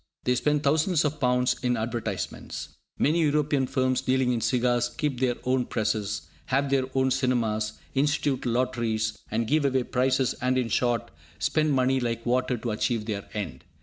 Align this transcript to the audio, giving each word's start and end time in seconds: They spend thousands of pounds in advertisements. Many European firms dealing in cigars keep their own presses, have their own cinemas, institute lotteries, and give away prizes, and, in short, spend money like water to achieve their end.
They 0.23 0.33
spend 0.33 0.63
thousands 0.63 1.05
of 1.05 1.19
pounds 1.19 1.55
in 1.61 1.77
advertisements. 1.77 2.69
Many 2.97 3.21
European 3.21 3.67
firms 3.67 4.01
dealing 4.01 4.33
in 4.33 4.41
cigars 4.41 4.89
keep 4.89 5.19
their 5.19 5.35
own 5.43 5.67
presses, 5.67 6.23
have 6.47 6.71
their 6.71 6.85
own 6.97 7.11
cinemas, 7.11 7.73
institute 7.93 8.47
lotteries, 8.47 9.19
and 9.29 9.45
give 9.45 9.63
away 9.63 9.83
prizes, 9.83 10.33
and, 10.41 10.57
in 10.57 10.69
short, 10.69 11.11
spend 11.37 11.73
money 11.73 11.99
like 11.99 12.25
water 12.25 12.57
to 12.57 12.71
achieve 12.71 13.05
their 13.05 13.29
end. 13.35 13.63